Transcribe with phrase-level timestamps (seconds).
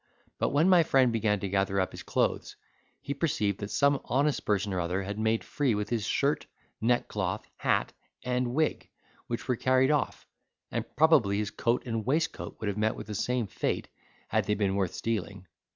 [0.39, 2.55] But when my friend began to gather up his clothes,
[3.01, 6.47] he perceived that some honest person or other had made free with his shirt,
[6.81, 7.93] neckcloth, hat,
[8.23, 8.89] and wig,
[9.27, 10.25] which were carried off;
[10.71, 13.89] and probably his coat and waistcoat would have met with the same fate,
[14.29, 15.45] had they been worth stealing.